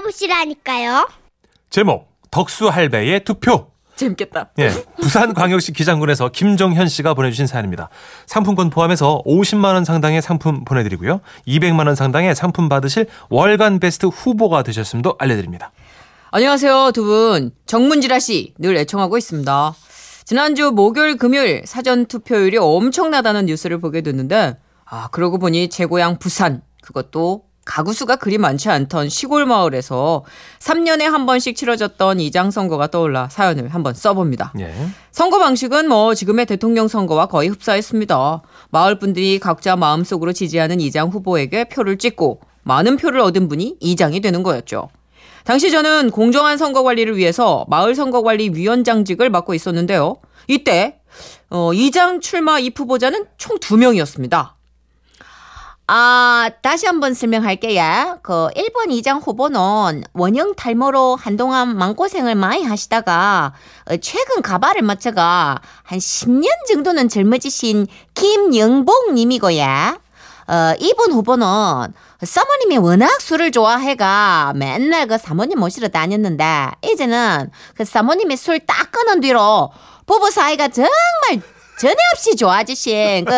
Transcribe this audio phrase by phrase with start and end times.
[0.00, 1.08] 알아보시라니까요.
[1.68, 3.70] 제목 덕수 할배의 투표.
[3.96, 4.50] 재밌겠다.
[4.58, 4.70] 예,
[5.02, 7.90] 부산광역시 기장군에서 김정현 씨가 보내주신 사연입니다.
[8.26, 11.20] 상품권 포함해서 50만 원 상당의 상품 보내드리고요.
[11.46, 15.72] 200만 원 상당의 상품 받으실 월간 베스트 후보가 되셨음도 알려드립니다.
[16.30, 17.50] 안녕하세요, 두 분.
[17.66, 19.74] 정문지라 씨, 늘 애청하고 있습니다.
[20.24, 24.56] 지난주 목요일, 금요일 사전 투표율이 엄청나다는 뉴스를 보게 됐는데,
[24.86, 30.24] 아, 그러고 보니 제 고향 부산, 그것도 가구 수가 그리 많지 않던 시골 마을에서
[30.58, 34.52] 3년에 한 번씩 치러졌던 이장 선거가 떠올라 사연을 한번 써봅니다.
[34.58, 34.74] 예.
[35.12, 38.42] 선거 방식은 뭐 지금의 대통령 선거와 거의 흡사했습니다.
[38.70, 44.42] 마을 분들이 각자 마음속으로 지지하는 이장 후보에게 표를 찍고 많은 표를 얻은 분이 이장이 되는
[44.42, 44.88] 거였죠.
[45.44, 50.16] 당시 저는 공정한 선거 관리를 위해서 마을 선거관리위원장직을 맡고 있었는데요.
[50.48, 51.00] 이때
[51.50, 54.56] 어, 이장 출마 입 후보자는 총두 명이었습니다.
[55.92, 58.20] 아, 다시 한번 설명할게요.
[58.22, 63.52] 그 1번 이장 후보는 원형 탈모로 한동안 마음고생을 많이 하시다가
[63.90, 69.64] 어, 최근 가발을 맞춰가 한 10년 정도는 젊어지신 김영복 님이고요.
[70.46, 78.36] 어, 2번 후보는 사모님이 워낙 술을 좋아해가 맨날 그 사모님 모시러 다녔는데 이제는 그 사모님이
[78.36, 79.72] 술 딱 끊은 뒤로
[80.06, 80.90] 부부 사이가 정말
[81.80, 83.32] 전에 없이 좋아지신 그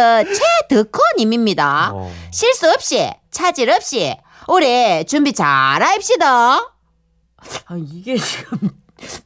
[0.68, 1.92] 최덕호님입니다.
[1.94, 2.12] 어.
[2.32, 4.16] 실수 없이 차질 없이
[4.48, 6.56] 우리 준비 잘 합시다.
[6.56, 8.70] 아 이게 지금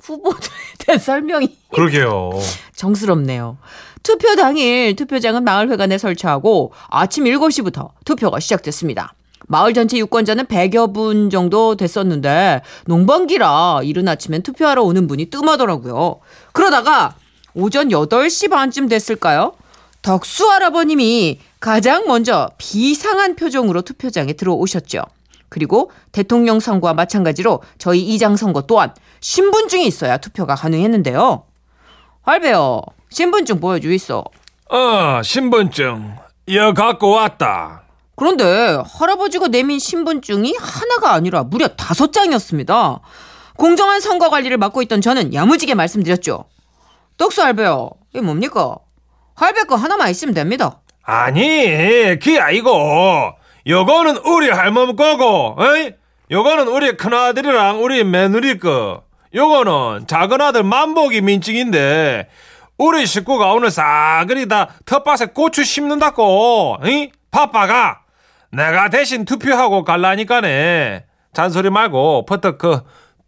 [0.02, 2.30] 후보자에 대한 설명이 그러게요.
[2.74, 3.56] 정스럽네요.
[4.02, 9.14] 투표 당일 투표장은 마을회관에 설치하고 아침 7시부터 투표가 시작됐습니다.
[9.48, 16.20] 마을 전체 유권자는 100여 분 정도 됐었는데 농번기라 이른 아침엔 투표하러 오는 분이 뜸하더라고요.
[16.52, 17.14] 그러다가
[17.56, 19.54] 오전 8시 반쯤 됐을까요?
[20.02, 25.02] 덕수 할아버님이 가장 먼저 비상한 표정으로 투표장에 들어오셨죠.
[25.48, 31.44] 그리고 대통령 선거와 마찬가지로 저희 이장 선거 또한 신분증이 있어야 투표가 가능했는데요.
[32.22, 32.82] 할배요.
[33.08, 34.22] 신분증 보여주있어.
[34.68, 36.14] 어, 신분증.
[36.52, 37.82] 여 갖고 왔다.
[38.16, 43.00] 그런데 할아버지가 내민 신분증이 하나가 아니라 무려 다섯 장이었습니다.
[43.56, 46.44] 공정한 선거 관리를 맡고 있던 저는 야무지게 말씀드렸죠.
[47.16, 47.90] 떡수 할배요.
[48.10, 48.76] 이게 뭡니까?
[49.34, 50.80] 할배 거 하나만 있으면 됩니다.
[51.02, 51.66] 아니,
[52.18, 53.32] 그게 아니고.
[53.66, 55.92] 요거는 우리 할머니 거고, 어이?
[56.30, 59.02] 요거는 우리 큰아들이랑 우리 며느리 거.
[59.34, 62.28] 요거는 작은 아들 만복이 민증인데,
[62.78, 67.10] 우리 식구가 오늘 싸그리 다 텃밭에 고추 심는다고, 이?
[67.30, 68.00] 파빠가
[68.52, 71.04] 내가 대신 투표하고 갈라니까네.
[71.32, 72.82] 잔소리 말고, 퍼뜩 그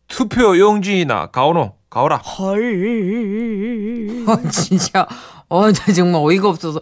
[0.07, 2.17] 투표 용지나 가오노, 가오라.
[2.19, 4.25] 헐.
[4.27, 5.07] 아, 진짜.
[5.49, 6.81] 어, 나 정말 어이가 없어서.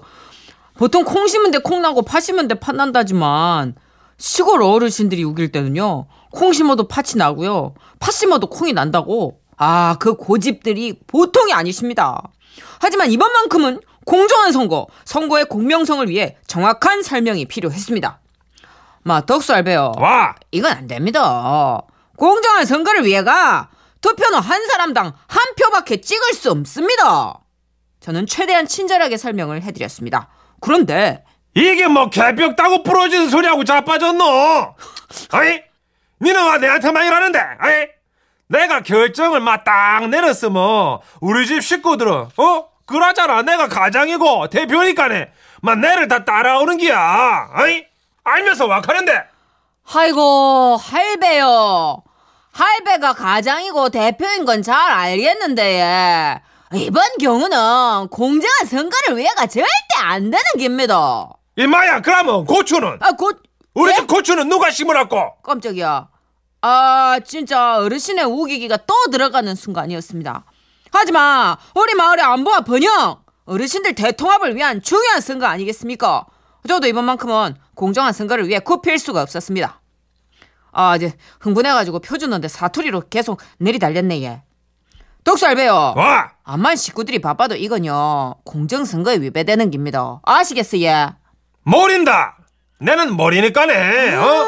[0.76, 3.74] 보통 콩 심은 데 콩 나고 팥 심은데 팥 난다지만
[4.18, 6.06] 시골 어르신들이 우길 때는요.
[6.32, 7.74] 콩 심어도 팥이 나고요.
[8.00, 9.40] 팥 심어도 콩이 난다고.
[9.56, 12.22] 아, 그 고집들이 보통이 아니십니다.
[12.80, 18.20] 하지만 이번만큼은 공정한 선거, 선거의 공명성을 위해 정확한 설명이 필요했습니다.
[19.02, 19.92] 마, 덕수 알배요.
[19.98, 20.34] 와!
[20.50, 21.80] 이건 안 됩니다.
[22.16, 23.68] 공정한 선거를 위해가
[24.06, 27.40] 투표는 한 사람당 한 표밖에 찍을 수 없습니다.
[27.98, 30.28] 저는 최대한 친절하게 설명을 해드렸습니다.
[30.60, 31.24] 그런데
[31.54, 34.74] 이게 뭐 개벽 따고 부러지는 소리하고 자빠졌노?
[35.32, 35.60] 아이?
[36.22, 37.40] 니는 왜 내한테만 이러는데?
[37.58, 37.88] 아이?
[38.48, 42.68] 내가 결정을 막딱 내렸으면 우리 집 식구들은 어?
[42.86, 47.84] 그러잖아 내가 가장이고 대표니까네 막 내를 다 따라오는 기야 아이?
[48.22, 49.24] 알면서 와카는데
[49.92, 52.04] 아이고 할배요.
[52.56, 56.42] 할배가 가장이고 대표인 건 잘 알겠는데 예.
[56.78, 59.68] 이번 경우는 공정한 선거를 위해가 절대
[60.02, 61.28] 안 되는 겁니다.
[61.56, 63.42] 이마야 그러면 고추는 아, 곧
[63.74, 63.96] 우리 예?
[63.96, 65.34] 집 고추는 누가 심으라고?
[65.42, 66.08] 깜짝이야.
[66.62, 70.44] 아, 진짜 어르신의 우기기가 또 들어가는 순간이었습니다.
[70.92, 76.24] 하지만 우리 마을의 안보와 번영, 어르신들 대통합을 위한 중요한 선거 아니겠습니까?
[76.66, 79.80] 저도 이번만큼은 공정한 선거를 위해 굽힐 수가 없었습니다.
[80.78, 84.42] 아, 이제 흥분해가지고 표 주는데 사투리로 계속 내리달렸네, 얘.
[85.24, 85.94] 독살배요.
[85.96, 86.32] 와!
[86.44, 90.20] 암만 식구들이 바빠도 이건요, 공정선거에 위배되는 겁니다.
[90.24, 91.08] 아시겠어요, 예?
[91.62, 92.36] 모른다.
[92.78, 94.14] 내는 모르니까네.
[94.16, 94.46] 어?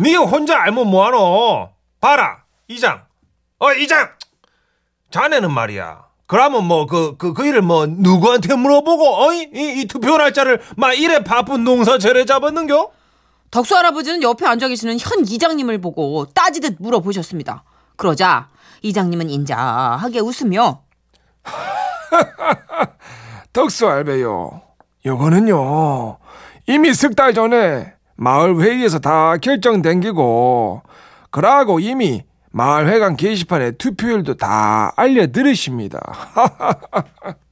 [0.00, 1.70] 네 혼자 알면 뭐하노?
[2.00, 2.38] 봐라
[2.68, 3.02] 이장.
[3.58, 4.08] 어 이장.
[5.10, 6.04] 자네는 말이야.
[6.26, 10.92] 그러면 뭐 그 그 그 일을 뭐 누구한테 물어보고 어이 이, 이 투표 날짜를 막
[10.98, 12.90] 이래 바쁜 농사철에 잡았는겨?
[13.50, 17.64] 덕수 할아버지는 옆에 앉아 계시는 현 이장님을 보고 따지듯 물어보셨습니다.
[17.96, 18.48] 그러자
[18.82, 20.82] 이장님은 인자하게 웃으며
[23.52, 24.62] 덕수 알배요.
[25.04, 26.18] 요거는요.
[26.66, 30.82] 이미 석 달 전에 마을 회의에서 다 결정된 기고
[31.30, 36.00] 그러고 이미 마을 회관 게시판에 투표율도 다 알려 드리십니다.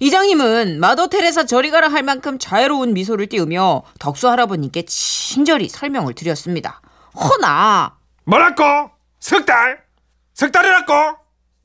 [0.00, 6.80] 이장님은 마더 테레사 저리 가라 할 만큼 자유로운 미소를 띄우며 덕수 할아버님께 친절히 설명을 드렸습니다.
[7.14, 8.90] 허나 뭐랄까?
[9.18, 9.80] 석 달?
[10.34, 11.16] 석 달이랄까?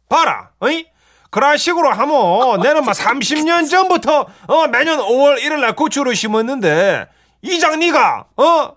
[0.09, 0.87] 봐라, 어이?
[1.29, 7.07] 그런 식으로 하면 내는 막 30년 전부터 어, 매년 5월 1일 날 고추를 심었는데
[7.41, 8.75] 이장 니가 어?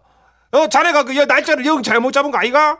[0.52, 2.78] 어 자네가 그 날짜를 영 잘못 잡은 거 아이가?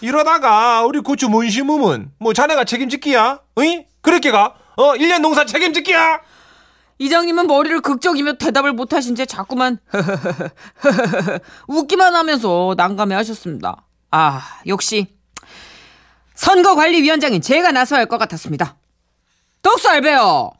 [0.00, 3.40] 이러다가 우리 고추 못 심으면 뭐 자네가 책임질기야?
[3.56, 3.86] 어이?
[4.00, 4.54] 그렇게 가?
[4.76, 6.20] 어 1년 농사 책임질기야?
[6.98, 9.78] 이장님은 머리를 극적이며 대답을 못하신 채 자꾸만
[11.66, 13.76] 웃기만 하면서 난감해 하셨습니다.
[14.10, 15.08] 아 역시
[16.34, 18.76] 선거관리위원장인 제가 나서야 할 것 같았습니다.
[19.62, 20.50] 독수 알베요.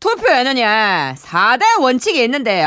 [0.00, 0.62] 투표에는요
[1.16, 2.64] 4대 원칙이 있는데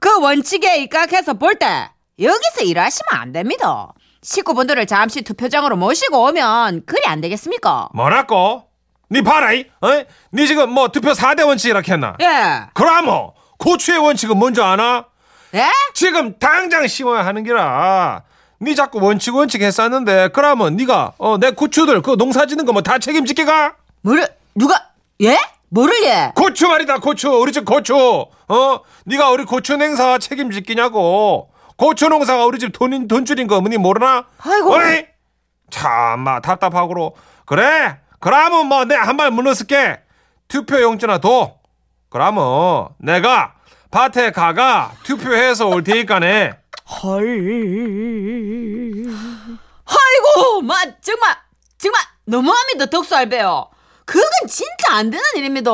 [0.00, 1.90] 그 원칙에 입각해서 볼 때
[2.20, 3.92] 여기서 일하시면 안 됩니다.
[4.22, 7.88] 식구분들을 잠시 투표장으로 모시고 오면 그리 안 되겠습니까?
[7.94, 8.68] 뭐라고?
[9.14, 9.64] 니 봐라 이?
[9.80, 9.88] 어?
[10.32, 12.16] 니 지금 뭐 투표 4대 원칙이라 했나?
[12.20, 12.66] 예.
[12.74, 15.04] 그럼 고추의 원칙은 뭔지 아나?
[15.54, 15.70] 예?
[15.94, 18.22] 지금 당장 심어야 하는 기라.
[18.60, 22.82] 니 자꾸 원칙 원칙 했었는데 그러면 니가 어, 내 고추들 그 농사 짓는 거 뭐
[22.82, 23.74] 다 책임지기가?
[24.02, 24.26] 뭐를
[24.56, 24.88] 누가
[25.22, 25.38] 예?
[25.68, 26.32] 뭐를 예?
[26.34, 32.58] 고추 말이다 고추 우리 집 고추 어 니가 우리 고추 냉사 책임지기냐고 고추 농사가 우리
[32.58, 34.24] 집 돈인 돈줄인 거니 모르나?
[34.38, 34.74] 아이고.
[34.74, 35.04] 어이?
[35.70, 37.14] 참마 답답하고로
[37.46, 40.00] 그래 그러면 뭐 내 한발 물러쓸게
[40.48, 41.58] 투표 용지나 둬
[42.08, 43.52] 그러면 내가
[43.90, 46.52] 밭에 가가 투표해서 올 테니까네
[49.84, 51.36] 아이고, 마 정말
[51.76, 53.68] 정말 너무합니다, 덕수알배요.
[54.06, 55.70] 그건 진짜 안 되는 일입니다.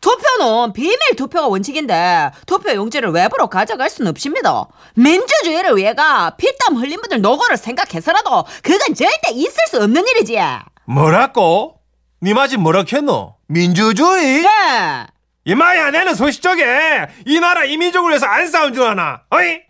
[0.00, 4.66] 투표는 비밀 투표가 원칙인데 투표 용지를 외부로 가져갈 수는 없습니다.
[4.94, 10.38] 민주주의를 위해가 피땀 흘린 분들 노고를 생각해서라도 그건 절대 있을 수 없는 일이지.
[10.86, 11.78] 뭐라고?
[12.22, 13.36] 니 맞이 뭐라 했노?
[13.48, 14.42] 민주주의?
[14.42, 15.06] 네.
[15.44, 19.22] 이마야 내는 소식적에 이 나라 이민족을 위해서 안 싸운 줄 아나?
[19.30, 19.60] 어이?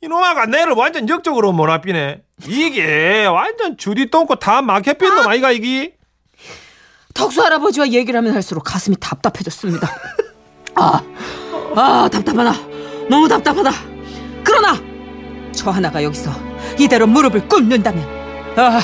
[0.00, 2.22] 이놈아가 내를 완전 역적으로 몰아삐네.
[2.46, 5.92] 이게 완전 주디 똥꼬 다 막혀 삐는 놈 아 이가 이기?
[7.14, 9.88] 덕수 할아버지와 얘기를 하면 할수록 가슴이 답답해졌습니다.
[10.74, 11.02] 아,
[11.76, 12.52] 아, 답답하다.
[13.10, 13.70] 너무 답답하다.
[14.42, 14.80] 그러나
[15.54, 16.32] 저 하나가 여기서
[16.78, 18.02] 이대로 무릎을 꿇는다면
[18.56, 18.80] 아,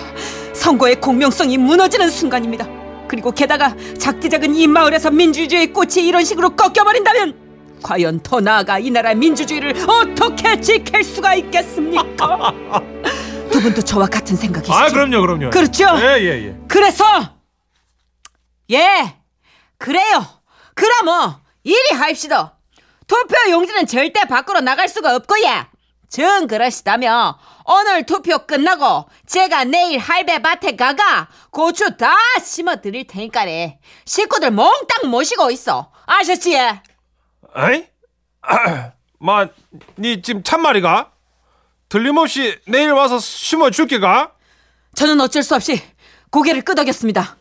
[0.59, 2.67] 선거의 공명성이 무너지는 순간입니다.
[3.07, 9.15] 그리고 게다가 작디작은 이 마을에서 민주주의 꽃이 이런 식으로 꺾여버린다면 과연 더 나아가 이 나라의
[9.17, 12.53] 민주주의를 어떻게 지킬 수가 있겠습니까?
[13.51, 14.77] 두 분도 저와 같은 생각이시죠?
[14.77, 15.51] 아 그럼요 그럼요.
[15.51, 15.85] 그렇죠?
[15.97, 16.57] 예예 예.
[16.67, 17.05] 그래서
[18.73, 19.15] 예
[19.79, 20.27] 그래요
[20.75, 22.59] 그럼 뭐 이리 하입시다
[23.07, 25.67] 투표 용지는 절대 밖으로 나갈 수가 없고 예
[26.09, 27.35] 정 그러시다면
[27.65, 35.11] 오늘 투표 끝나고 제가 내일 할배 밭에 가가 고추 다 심어 드릴 테니까네 식구들 몽땅
[35.11, 36.83] 모시고 있어 아셨지 예?
[37.53, 37.87] 아이?
[39.19, 41.13] 마니 지금 참말이가?
[41.89, 44.33] 틀림없이 내일 와서 심어 줄게가?
[44.95, 45.83] 저는 어쩔 수 없이
[46.31, 47.37] 고개를 끄덕였습니다.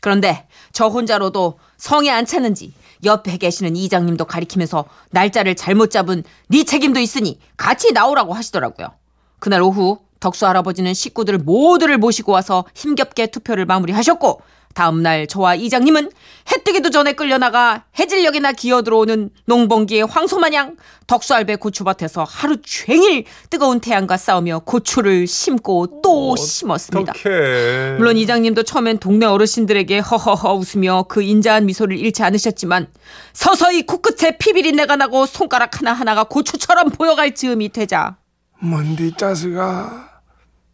[0.00, 2.72] 그런데 저 혼자로도 성에 안 차는지
[3.04, 8.88] 옆에 계시는 이장님도 가리키면서 날짜를 잘못 잡은 네 책임도 있으니 같이 나오라고 하시더라고요.
[9.38, 14.40] 그날 오후 덕수 할아버지는 식구들 모두를 모시고 와서 힘겹게 투표를 마무리하셨고
[14.74, 16.10] 다음날 저와 이장님은
[16.52, 20.76] 해 뜨기도 전에 끌려나가 해질녘이나 기어들어오는 농번기의 황소마냥
[21.06, 27.12] 덕수알배 고추밭에서 하루 종일 뜨거운 태양과 싸우며 고추를 심고 또 심었습니다.
[27.12, 27.96] 어떡해.
[27.98, 32.88] 물론 이장님도 처음엔 동네 어르신들에게 허허허 웃으며 그 인자한 미소를 잃지 않으셨지만
[33.32, 38.16] 서서히 코끝에 피비린내가 나고 손가락 하나하나가 고추처럼 보여갈 즈음이 되자
[38.58, 40.10] 뭔디 짜스가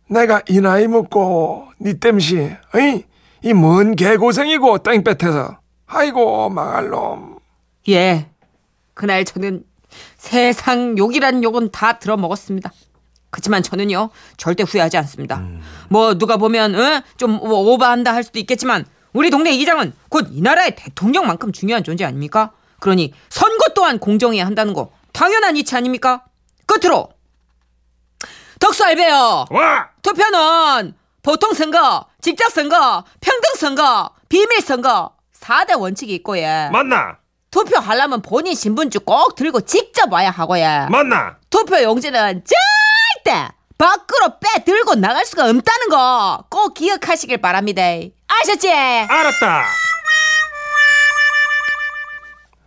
[0.08, 3.04] 내가 이 나이 먹고 니 땜시 어이
[3.42, 7.38] 이 뭔 개고생이고 땡볕에서 아이고 망할 놈
[7.88, 8.28] 예
[8.94, 9.64] 그날 저는
[10.18, 12.70] 세상 욕이란 욕은 다 들어 먹었습니다.
[13.30, 15.42] 그렇지만 저는요 절대 후회하지 않습니다.
[15.88, 17.02] 뭐 누가 보면 어?
[17.16, 22.52] 좀 오버한다 할 수도 있겠지만 우리 동네 이장은 곧 이 나라의 대통령만큼 중요한 존재 아닙니까?
[22.80, 26.24] 그러니 선거 또한 공정해야 한다는 거 당연한 이치 아닙니까?
[26.66, 27.08] 끝으로
[28.60, 29.46] 덕수 알베요.
[29.50, 29.88] 와!
[30.02, 36.68] 투표는 보통 선거, 직접 선거, 평등 선거, 비밀 선거 4대 원칙이 있고 예.
[36.72, 37.16] 맞나?
[37.50, 40.86] 투표하려면 본인 신분증 꼭 들고 직접 와야 하고 예.
[40.90, 41.36] 맞나?
[41.50, 42.44] 투표 용지는
[43.24, 43.48] 절대
[43.78, 47.82] 밖으로 빼 들고 나갈 수가 없다는 거 꼭 기억하시길 바랍니다.
[48.28, 48.70] 아셨지?
[48.70, 49.64] 알았다.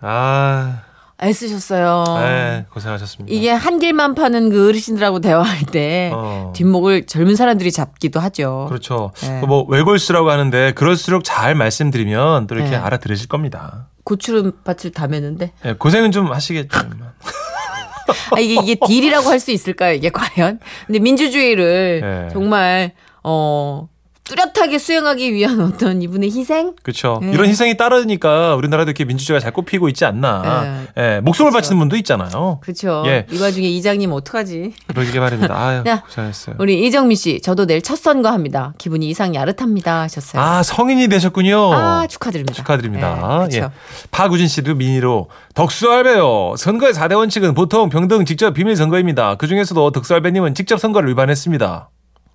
[0.01, 0.81] 아,
[1.23, 2.03] 애쓰셨어요.
[2.19, 3.33] 네, 고생하셨습니다.
[3.35, 6.51] 이게 한 길만 파는 그 어르신들하고 대화할 때 어.
[6.55, 8.65] 뒷목을 젊은 사람들이 잡기도 하죠.
[8.69, 9.11] 그렇죠.
[9.21, 9.41] 네.
[9.41, 12.75] 뭐 외골수라고 하는데 그럴수록 잘 말씀드리면 또 이렇게 네.
[12.77, 13.87] 알아들으실 겁니다.
[14.03, 16.77] 고추밭을 다 매는데 예, 고생은 좀 하시겠죠.
[18.35, 19.93] 아, 이게 이게 딜이라고 할 수 있을까요?
[19.93, 20.59] 이게 과연?
[20.87, 22.27] 근데 민주주의를 네.
[22.33, 22.91] 정말
[23.23, 23.87] 어
[24.23, 26.73] 뚜렷하게 수행하기 위한 어떤 이분의 희생?
[26.81, 27.19] 그렇죠.
[27.21, 27.31] 네.
[27.31, 30.85] 이런 희생이 따르니까 우리나라도 이렇게 민주주의가 잘 꼽히고 있지 않나.
[30.97, 32.59] 예, 목숨을 바치는 분도 있잖아요.
[32.61, 33.03] 그렇죠.
[33.07, 33.25] 예.
[33.31, 34.73] 이 와중에 이장님 어떡하지?
[34.87, 35.57] 그러게 말입니다.
[35.57, 36.55] 아유, 야, 고생했어요.
[36.59, 38.73] 우리 이정미 씨, 저도 내일 첫 선거합니다.
[38.77, 40.41] 기분이 이상 야릇합니다 하셨어요.
[40.41, 41.73] 아, 성인이 되셨군요.
[41.73, 42.53] 아, 축하드립니다.
[42.53, 43.45] 축하드립니다.
[43.49, 43.59] 네, 예.
[43.59, 43.73] 그렇죠.
[44.11, 46.55] 박우진 씨도 미니로 덕수알배요.
[46.57, 49.35] 선거의 4대 원칙은 보통 병등 직접 비밀 선거입니다.
[49.35, 51.89] 그 중에서도 덕수알배님은 직접 선거를 위반했습니다.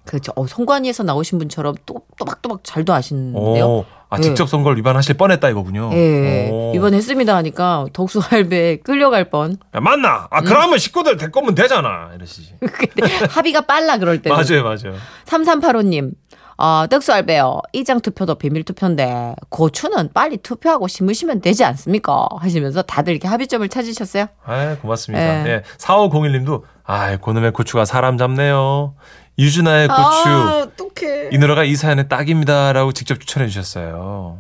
[0.08, 0.32] 그렇죠.
[0.36, 3.66] 어, 선관위에서 나오신 분처럼 또, 또박또박 잘도 아시는데요.
[3.66, 4.22] 오, 아, 네.
[4.22, 5.90] 직접 선거를 위반하실 뻔했다 이거군요.
[5.92, 6.48] 예.
[6.50, 6.72] 오.
[6.74, 9.58] 이번 했습니다 하니까 덕수 할배 끌려갈 뻔.
[9.74, 10.26] 야, 맞나?
[10.30, 12.10] 아, 그러면 식구들 데리고 오면 되잖아.
[12.14, 12.54] 이러시지.
[13.28, 14.34] 합의가 빨라 그럴 때는.
[14.34, 14.98] 맞아요, 맞아요.
[15.26, 16.12] 3385님.
[16.56, 17.60] 어, 덕수 할배요.
[17.74, 22.26] 이장 투표도 비밀 투표인데 고추는 빨리 투표하고 심으시면 되지 않습니까?
[22.38, 24.26] 하시면서 다들 이렇게 합의점을 찾으셨어요.
[24.44, 25.46] 아, 고맙습니다.
[25.46, 25.50] 예.
[25.50, 25.62] 예.
[25.76, 28.94] 4501님도 아, 고놈의 고추가 사람 잡네요.
[29.38, 30.00] 유준아의 고추.
[30.00, 31.28] 아, 어떡해.
[31.32, 34.38] 이 노래가 이 사연의 딱입니다라고 직접 추천해 주셨어요.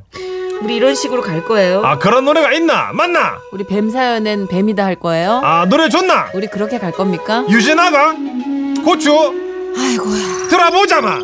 [0.62, 1.84] 우리 이런 식으로 갈 거예요.
[1.84, 2.90] 아 그런 노래가 있나?
[2.94, 3.38] 맞나?
[3.52, 5.40] 우리 뱀 사연엔 뱀이다 할 거예요.
[5.44, 6.30] 아 노래 좋나?
[6.34, 7.44] 우리 그렇게 갈 겁니까?
[7.48, 8.14] 유진아가
[8.84, 9.12] 고추
[9.78, 10.48] 아이고야.
[10.48, 11.18] 들어보자마.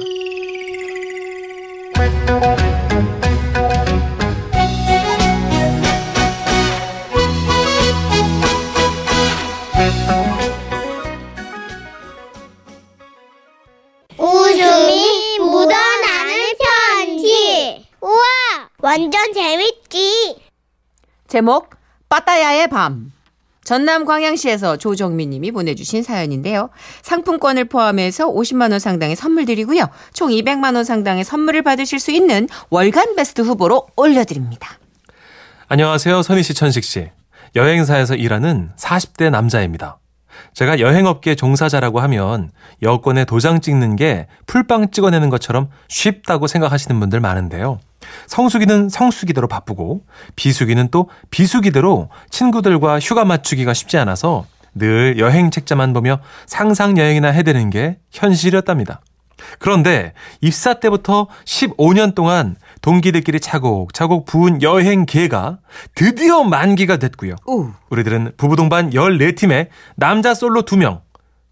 [18.94, 20.36] 완전 재밌지.
[21.26, 21.70] 제목
[22.08, 23.10] 빠따야의 밤.
[23.64, 26.70] 전남 광양시에서 조정민 님이 보내주신 사연인데요.
[27.02, 29.88] 상품권을 포함해서 50만 원 상당의 선물 드리고요.
[30.12, 34.78] 총 200만 원 상당의 선물을 받으실 수 있는 월간 베스트 후보로 올려드립니다.
[35.66, 37.10] 안녕하세요 선희 씨 천식 씨.
[37.56, 39.98] 여행사에서 일하는 40대 남자입니다.
[40.52, 42.50] 제가 여행업계 종사자라고 하면
[42.82, 47.80] 여권에 도장 찍는 게 풀빵 찍어내는 것처럼 쉽다고 생각하시는 분들 많은데요.
[48.26, 50.02] 성수기는 성수기대로 바쁘고
[50.36, 57.70] 비수기는 또 비수기대로 친구들과 휴가 맞추기가 쉽지 않아서 늘 여행 책자만 보며 상상 여행이나 해대는
[57.70, 59.00] 게 현실이었답니다.
[59.58, 62.56] 그런데 입사 때부터 15년 동안
[62.94, 65.56] 동기들끼리 차곡차곡 부은 여행 계가
[65.94, 67.34] 드디어 만기가 됐고요.
[67.46, 67.70] 오.
[67.88, 71.00] 우리들은 부부 동반 14팀에 남자 솔로 2명.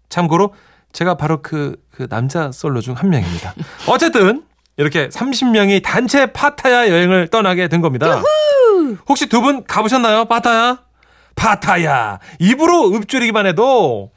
[0.09, 0.53] 참고로
[0.91, 3.55] 제가 바로 그, 그 남자 솔로 중 한 명입니다.
[3.89, 4.43] 어쨌든
[4.77, 8.05] 이렇게 30명이 단체 파타야 여행을 떠나게 된 겁니다.
[9.09, 10.25] 혹시 두 분 가보셨나요?
[10.25, 10.81] 파타야?
[11.35, 12.19] 파타야.
[12.37, 14.11] 입으로 읊조리기만 해도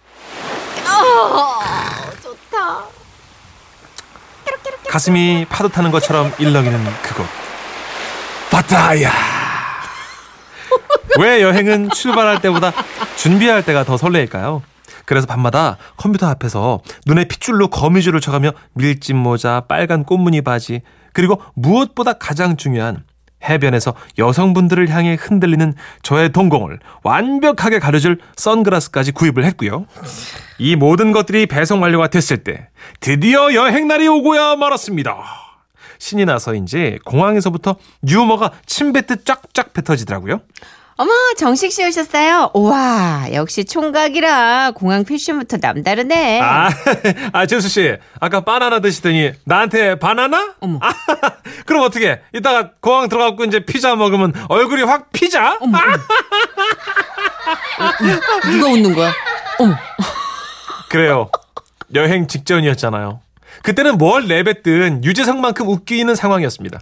[4.88, 7.26] 가슴이 파도 타는 것처럼 일렁이는 그곳.
[8.50, 9.10] 파타야.
[11.18, 12.72] 왜 여행은 출발할 때보다
[13.16, 14.62] 준비할 때가 더 설레일까요?
[15.04, 22.14] 그래서 밤마다 컴퓨터 앞에서 눈에 핏줄로 거미줄을 쳐가며 밀짚 모자, 빨간 꽃무늬 바지, 그리고 무엇보다
[22.14, 23.04] 가장 중요한
[23.48, 29.86] 해변에서 여성분들을 향해 흔들리는 저의 동공을 완벽하게 가려줄 선글라스까지 구입을 했고요.
[30.58, 32.68] 이 모든 것들이 배송 완료가 됐을 때
[33.00, 35.16] 드디어 여행날이 오고야 말았습니다.
[35.98, 37.76] 신이 나서인지 공항에서부터
[38.08, 40.40] 유머가 침뱉듯 쫙쫙 뱉어지더라고요.
[40.98, 42.52] 어머, 정식 씨 오셨어요?
[42.54, 46.40] 우와, 역시 총각이라 공항 패션부터 남다르네.
[46.40, 46.70] 아,
[47.34, 47.94] 아, 재수 씨.
[48.18, 50.54] 아까 바나나 드시더니 나한테 바나나?
[50.60, 50.78] 어머.
[50.80, 50.94] 아,
[51.66, 52.22] 그럼 어떻게?
[52.32, 55.58] 이따가 공항 들어가고 이제 피자 먹으면 얼굴이 확 피자?
[55.60, 55.96] 어머, 어머.
[58.50, 59.12] 누가 웃는 거야?
[59.58, 59.74] 어머.
[60.88, 61.28] 그래요.
[61.94, 63.20] 여행 직전이었잖아요.
[63.62, 66.80] 그때는 뭘 내뱉든 유재석만큼 웃기는 상황이었습니다.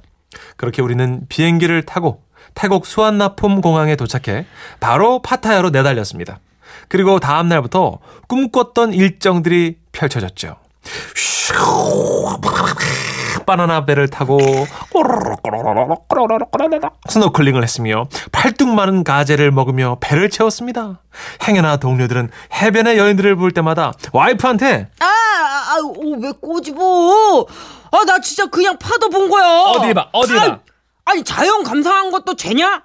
[0.57, 2.23] 그렇게 우리는 비행기를 타고
[2.55, 4.47] 태국 수완나폼 공항에 도착해
[4.81, 6.39] 바로 파타야로 내달렸습니다.
[6.89, 10.57] 그리고 다음 날부터 꿈꿨던 일정들이 펼쳐졌죠.
[13.47, 14.39] 바나나 배를 타고
[17.09, 21.01] 스노클링을 했으며 팔뚝만한 가재를 먹으며 배를 채웠습니다.
[21.47, 27.47] 행여나 동료들은 해변의 여인들을 볼 때마다 와이프한테 아, 아, 아, 어, 왜 꼬집어?
[27.91, 29.45] 아, 나 진짜 그냥 파도 본 거야.
[29.63, 30.43] 어디 봐, 어디 봐.
[30.43, 30.53] 아이,
[31.05, 32.83] 아니, 자연 감상한 것도 죄냐?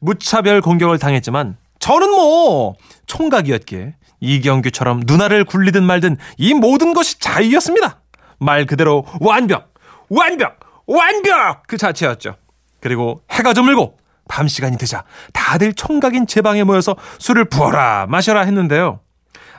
[0.00, 2.74] 무차별 공격을 당했지만 저는 뭐
[3.06, 8.00] 총각이었기에 이경규처럼 누나를 굴리든 말든 이 모든 것이 자유였습니다.
[8.38, 9.72] 말 그대로 완벽,
[10.10, 12.36] 완벽, 완벽 그 자체였죠.
[12.80, 13.96] 그리고 해가 저물고
[14.28, 19.00] 밤 시간이 되자 다들 총각인 제 방에 모여서 술을 부어라 마셔라 했는데요.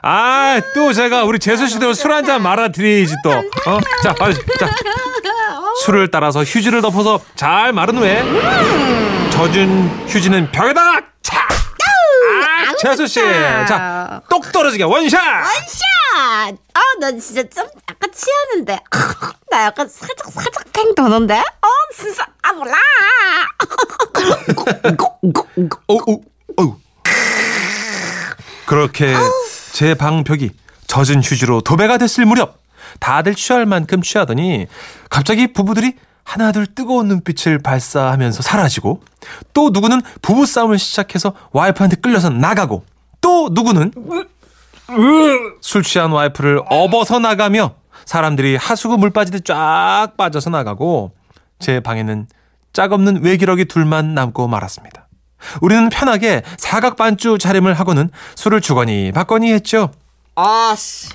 [0.02, 3.30] 아, 또 제가 우리 재수 씨도 술 한 잔 말아 드려야지 또.
[3.30, 3.80] 어?
[4.02, 4.14] 자.
[4.14, 4.70] 자.
[5.84, 8.22] 술을 따라서 휴지를 덮어서 잘 마른 후에
[9.30, 11.38] 젖은 휴지는 벽에다가 차.
[11.40, 13.20] 아, 재수 씨.
[13.20, 15.20] 자, 똑 떨어지게 원샷.
[15.20, 18.78] 아, 아, 나 진짜 좀 약간 취하는데.
[19.50, 21.34] 나 약간 살짝 살짝 팽 도는데.
[21.38, 22.74] 어, 진짜 아 몰라.
[25.88, 26.20] 어우, 어우,
[26.56, 26.76] 어우.
[28.66, 29.14] 그렇게
[29.72, 30.50] 제 방 벽이
[30.86, 32.58] 젖은 휴지로 도배가 됐을 무렵
[33.00, 34.66] 다들 취할 만큼 취하더니
[35.10, 39.02] 갑자기 부부들이 하나둘 뜨거운 눈빛을 발사하면서 사라지고
[39.52, 42.84] 또 누구는 부부싸움을 시작해서 와이프한테 끌려서 나가고
[43.20, 43.92] 또 누구는
[45.60, 47.74] 술 취한 와이프를 업어서 나가며
[48.04, 51.12] 사람들이 하수구 물 빠지듯 쫙 빠져서 나가고
[51.58, 52.26] 제 방에는
[52.72, 55.08] 짝없는 외기러기 둘만 남고 말았습니다.
[55.60, 59.90] 우리는 편하게 사각 반주 차림을 하고는 술을 주거니 받거니 했죠.
[60.34, 61.10] 아씨.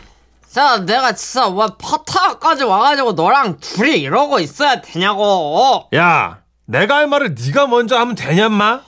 [0.52, 5.88] 자, 내가 진짜 왜 파타까지 와가지고 너랑 둘이 이러고 있어야 되냐고.
[5.96, 8.82] 야, 내가 할 말을 네가 먼저 하면 되냐, 마?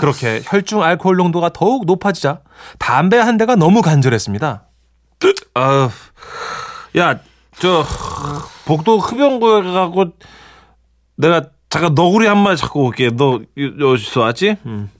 [0.00, 2.40] 그렇게 혈중 알코올 농도가 더욱 높아지자
[2.78, 4.64] 담배 한 대가 너무 간절했습니다.
[5.54, 5.90] 아,
[6.96, 7.20] 야,
[7.60, 7.84] 저
[8.64, 10.06] 복도 흡연구에 가고
[11.16, 13.10] 내가 잠깐 너구리 한 마리 잡고 올게.
[13.10, 14.56] 너 여- 어디서 왔지?
[14.64, 14.90] 음.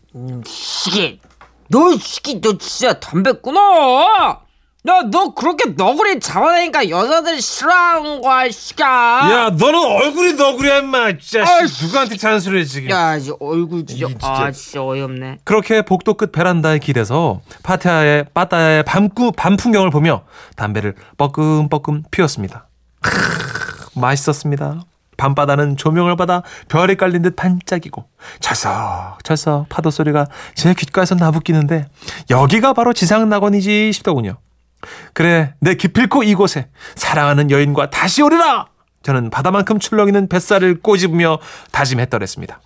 [0.46, 1.20] 시기.
[1.68, 4.43] 너 시기 너 진짜 담배 끊어.
[4.86, 8.84] 야, 너 그렇게 너구리 잡아내니까 여자들 싫어하는 거야, 시가.
[9.32, 11.16] 야, 너는 얼굴이 너구리야, 임마.
[11.18, 12.90] 진짜 아이, 씨, 누구한테 잔소리해 지금?
[12.90, 15.38] 야, 이 얼굴 진짜, 진짜- 아, 진짜 어이없네.
[15.44, 20.24] 그렇게 복도 끝 베란다에 기대서 파티아의 바다의 밤구 밤 풍경을 보며
[20.56, 22.66] 담배를 뻐끔뻐끔 피웠습니다.
[23.00, 24.82] 크으, 맛있었습니다.
[25.16, 28.04] 밤바다는 조명을 받아 별이 깔린 듯 반짝이고
[28.40, 30.26] 철썩철썩 파도 소리가
[30.56, 31.86] 제 귓가에서 나부끼는데
[32.30, 34.36] 여기가 바로 지상 낙원이지 싶더군요.
[35.12, 38.66] 그래 내 기필코 이곳에 사랑하는 여인과 다시 오리라.
[39.02, 41.38] 저는 바다만큼 출렁이는 뱃살을 꼬집으며
[41.72, 42.60] 다짐했더랬습니다.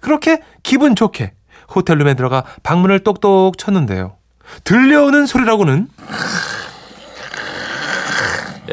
[0.00, 1.32] 그렇게 기분 좋게
[1.74, 4.16] 호텔룸에 들어가 방문을 똑똑 쳤는데요.
[4.64, 5.88] 들려오는 소리라고는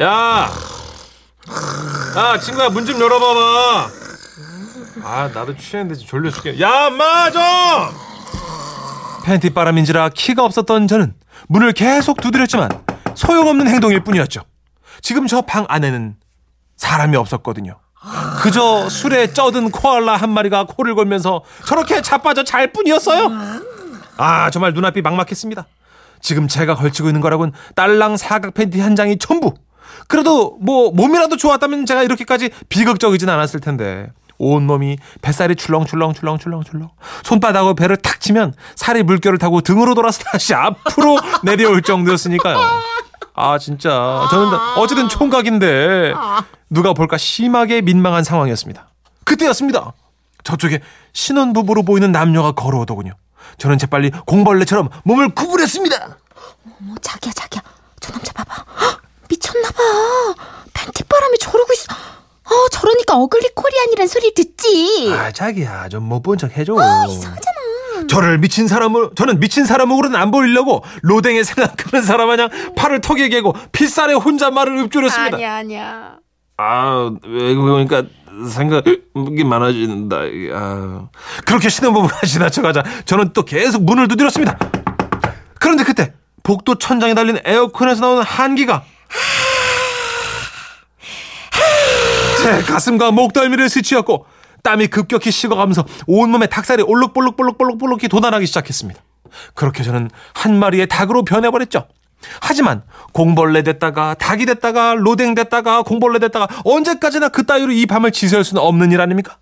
[0.00, 0.50] 야,
[2.16, 3.88] 야 친구야 문 좀 열어봐봐.
[5.04, 6.60] 아 나도 취했는데 지금 졸려 죽겠.
[6.60, 6.88] 야,
[7.30, 7.42] 좀.
[9.24, 11.14] 팬티 바람인지라 키가 없었던 저는
[11.52, 12.70] 문을 계속 두드렸지만
[13.14, 14.40] 소용없는 행동일 뿐이었죠.
[15.02, 16.16] 지금 저 방 안에는
[16.76, 17.78] 사람이 없었거든요.
[18.42, 23.30] 그저 술에 쩌든 코알라 한 마리가 코를 골면서 저렇게 자빠져 잘 뿐이었어요.
[24.16, 25.66] 아, 정말 눈앞이 막막했습니다.
[26.20, 29.54] 지금 제가 걸치고 있는 거라곤 딸랑 사각 팬티 한 장이 전부.
[30.08, 34.10] 그래도 뭐 몸이라도 좋았다면 제가 이렇게까지 비극적이진 않았을 텐데.
[34.42, 36.90] 온 몸이 뱃살이 출렁출렁출렁출렁출렁
[37.22, 42.58] 손바닥으로 배를 탁 치면 살이 물결을 타고 등으로 돌아서 다시 앞으로 내려올 정도였으니까요.
[43.34, 46.12] 아 진짜 저는 어쨌든 총각인데
[46.70, 48.88] 누가 볼까 심하게 민망한 상황이었습니다.
[49.24, 49.92] 그때였습니다.
[50.42, 50.80] 저쪽에
[51.12, 53.12] 신혼부부로 보이는 남녀가 걸어오더군요.
[53.58, 56.16] 저는 재빨리 공벌레처럼 몸을 구부렸습니다.
[56.64, 57.62] 어머, 자기야, 자기야.
[58.00, 58.64] 저 남자 봐봐.
[58.80, 59.78] 헉, 미쳤나봐.
[60.72, 61.94] 팬티바람이 저러고 있어.
[63.12, 65.10] 어, 어글리 코리안이란 소리 듣지.
[65.12, 66.72] 아 자기야 좀 못 본 척 해줘.
[67.08, 68.06] 이상하잖아.
[68.08, 73.54] 저를 미친 사람으로 저는 미친 사람으로는 안 보이려고 로댕에 생각하는 사람 마냥 팔을 턱에 개고
[73.72, 75.36] 필살에 혼잣말을 읊조렸습니다.
[75.36, 76.16] 아니야, 아니야.
[76.56, 78.02] 아, 왜 그러니까
[78.48, 80.16] 생각이 많아진다.
[80.54, 81.08] 아.
[81.44, 84.58] 그렇게 신혼부부가 지나쳐가자 저는 또 계속 문을 두드렸습니다.
[85.60, 88.82] 그런데 그때 복도 천장에 달린 에어컨에서 나오는 한기가
[92.42, 94.26] 제 가슴과 목덜미를 스치었고
[94.62, 99.00] 땀이 급격히 식어가면서 온몸에 닭살이 올록볼록볼록볼록볼록이 돋아나기 시작했습니다.
[99.54, 101.86] 그렇게 저는 한 마리의 닭으로 변해버렸죠.
[102.40, 108.44] 하지만 공벌레 됐다가 닭이 됐다가 로댕 됐다가 공벌레 됐다가 언제까지나 그 따위로 이 밤을 지새울
[108.44, 109.38] 수는 없는 일 아닙니까?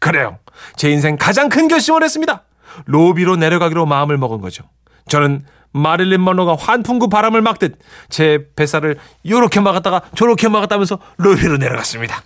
[0.00, 0.38] 그래요.
[0.76, 2.42] 제 인생 가장 큰 결심을 했습니다.
[2.86, 4.64] 로비로 내려가기로 마음을 먹은 거죠.
[5.08, 8.96] 저는 마릴린 먼로가 환풍구 바람을 막듯 제 뱃살을
[9.28, 12.22] 요렇게 막았다가 저렇게 막았다면서 로비로 내려갔습니다.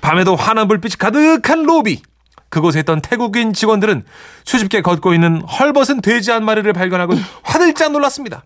[0.00, 2.02] 밤에도 환한 불빛이 가득한 로비.
[2.50, 4.04] 그곳에 있던 태국인 직원들은
[4.44, 8.44] 수줍게 걷고 있는 헐벗은 돼지 한 마리를 발견하고 화들짝 놀랐습니다.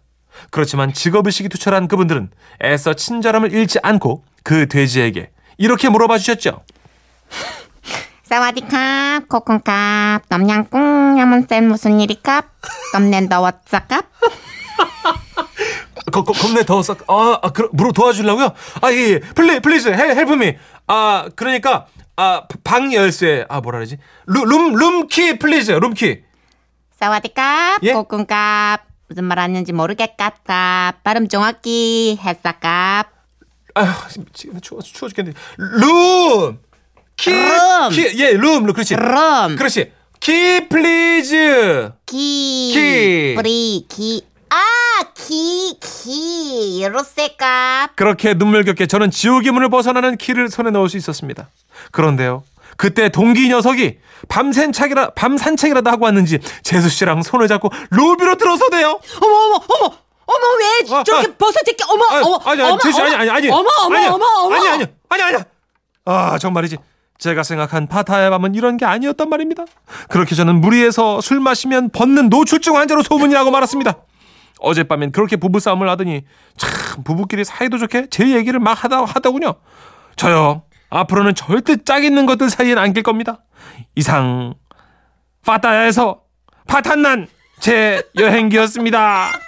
[0.51, 2.31] 그렇지만 직업의식이 투철한 그분들은
[2.63, 6.63] 애써 친절함을 잃지 않고 그 돼지에게 이렇게 물어봐 주셨죠.
[8.25, 12.45] 사와디캅, 코콘캅, 똠양꿍, 야문센 무슨 일이캅?
[12.93, 14.05] 똠넨더 왓츠캅?
[16.11, 16.97] 거, 거, 겁내 더웠어.
[17.07, 18.53] 아, 아 그, 물어 도와주려고요?
[18.81, 19.21] 아, 예, 예.
[19.21, 20.57] 플리, 플리즈, 헬, 헬프미.
[20.87, 21.87] 아, 그러니까,
[22.17, 23.47] 아, 방 열쇠.
[23.49, 23.99] 아, 뭐라 그러지?
[24.27, 25.71] 룸, 룸, 룸키, 플리즈.
[25.73, 26.23] 룸키.
[26.99, 27.93] 사와디캅, 예?
[27.93, 28.81] 꼬꿍캅.
[29.09, 31.03] 무슨 말 하는지 모르겠깝 깝.
[31.05, 33.09] 발음 정확히 했사깝.
[33.75, 33.89] 아휴,
[34.19, 34.61] 미치겠네.
[34.61, 35.33] 추워, 추워 죽겠네.
[35.57, 36.59] Room!
[37.17, 37.91] Key, room.
[37.91, 38.97] Key, 예, room, room, 그렇지.
[38.97, 39.57] 룸.
[39.57, 39.93] 그렇지.
[40.21, 41.93] Key, please.
[42.07, 42.71] 기.
[42.73, 43.35] 키.
[43.37, 44.32] 뿌리, 기.
[44.53, 46.87] 아, 기, 기.
[46.87, 47.97] 로세깝.
[47.97, 51.49] 그렇게 눈물겹게 저는 지옥의 문을 벗어나는 키를 손에 넣을 수 있었습니다.
[51.91, 52.43] 그런데요.
[52.77, 58.89] 그때 동기 녀석이 밤 산책이라 밤 산책이라도 하고 왔는지 제수씨랑 손을 잡고 로비로 들어서대요.
[59.23, 61.35] 어머 어머 어머 어머 왜 아, 저렇게 아.
[61.39, 63.49] 벗어제끼 어머 아니, 어머 아니, 아니, 어머 재수 씨, 아니, 아니, 아니.
[63.51, 64.11] 어머 어머 아니야.
[64.11, 65.45] 어머 어머 아니, 아니, 아니, 아니.
[66.05, 66.77] 아, 정말이지.
[67.19, 69.65] 제가 생각한 파타야 밤은 이런 게 아니었단 말입니다.
[70.09, 73.95] 그렇게 저는 무리해서 술 마시면 벗는 노출증 환자로 소문이 나고 말았습니다.
[74.63, 76.23] 어젯밤엔 그렇게 부부싸움을 하더니
[76.57, 79.55] 참 부부끼리 사이도 좋게 제 얘기를 막 하다 하더군요.
[80.17, 80.63] 저요.
[80.91, 83.43] 앞으로는 절대 짝 있는 것들 사이엔 안 낄 겁니다.
[83.97, 84.55] 이상
[85.45, 86.21] 파타야에서
[86.67, 87.29] 파탄난
[87.61, 89.31] 제 여행기였습니다.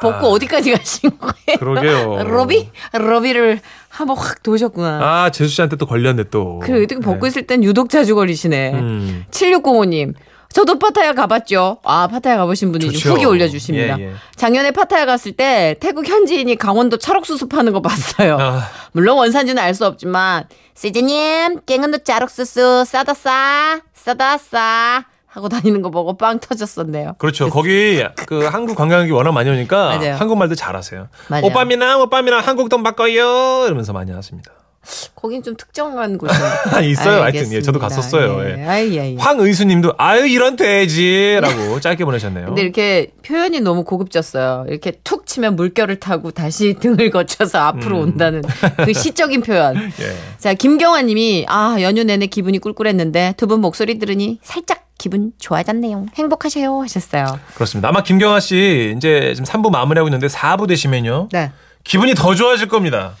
[0.00, 1.58] 벗고 어디까지 가신 거예요?
[1.58, 2.24] 그러게요.
[2.24, 5.00] 로비 로비를 한번 확 도셨구나.
[5.24, 6.58] 아, 재수 씨한테 또 걸렸네 또.
[6.58, 8.72] 그래 어떻게 벗고 있을 땐 유독 자주 걸리시네.
[8.74, 9.24] 음.
[9.30, 10.12] 7605님.
[10.56, 11.76] 저도 파타야 가봤죠.
[11.84, 13.10] 아, 파타야 가보신 분이 좀 좋죠.
[13.10, 13.98] 후기 올려주십니다.
[14.00, 14.12] 예, 예.
[14.36, 18.38] 작년에 파타야 갔을 때 태국 현지인이 강원도 찰옥수수 파는 거 봤어요.
[18.40, 18.62] 아.
[18.92, 25.90] 물론 원산지는 알 수 없지만, 시즈님, 깽은도 찰옥수수 싸다 싸, 싸다 싸 하고 다니는 거
[25.90, 27.16] 보고 빵 터졌었네요.
[27.18, 27.50] 그렇죠.
[27.50, 30.14] 거기 그 한국 관광객이 워낙 많이 오니까 맞아요.
[30.14, 31.08] 한국말도 잘하세요.
[31.28, 31.44] 맞아요.
[31.44, 34.52] 오빠미랑 오빠미랑 한국 돈 바꿔요 이러면서 많이 하십니다.
[35.14, 36.44] 거긴 좀 특정한 곳인데.
[36.88, 37.22] 있어요.
[37.22, 38.42] 하여튼 예, 저도 갔었어요.
[38.48, 38.64] 예.
[38.64, 39.16] 아이, 아이.
[39.16, 42.46] 황의수님도 아유 이런 돼지라고 짧게 보내셨네요.
[42.46, 44.66] 근데 이렇게 표현이 너무 고급졌어요.
[44.68, 48.42] 이렇게 툭 치면 물결을 타고 다시 등을 거쳐서 앞으로 온다는
[48.84, 49.76] 그 시적인 표현.
[49.76, 49.90] 음.
[50.00, 50.16] 예.
[50.38, 56.06] 자, 김경환 님이, 아, 연휴 내내 기분이 꿀꿀했는데 두 분 목소리 들으니 살짝 기분 좋아졌네요.
[56.16, 56.80] 행복하셔요.
[56.82, 57.38] 하셨어요.
[57.54, 57.88] 그렇습니다.
[57.90, 61.28] 아마 김경아 씨 이제 지금 3부 마무리하고 있는데 4부 되시면요.
[61.32, 61.52] 네.
[61.84, 63.14] 기분이 더 좋아질 겁니다.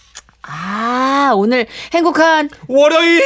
[0.48, 3.22] 아, 오늘 행복한 월요일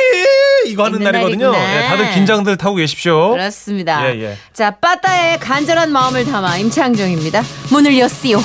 [0.67, 1.53] 이거 하는 날이거든요.
[1.55, 3.31] 예, 다들 긴장들 타고 계십시오.
[3.33, 4.07] 그렇습니다.
[4.09, 4.37] 예, 예.
[4.53, 7.43] 자, 빠따의 간절한 마음을 담아 임창정입니다.
[7.71, 8.39] 문을 여시오.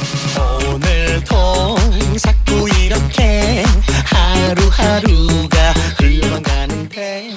[0.67, 1.75] 오늘도
[2.21, 3.63] 자꾸 이렇게
[4.05, 7.31] 하루하루가 흘러가는데